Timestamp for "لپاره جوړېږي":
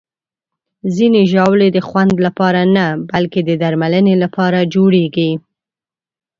4.23-5.31